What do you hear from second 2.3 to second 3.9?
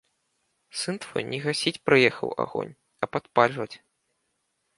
агонь, а падпальваць.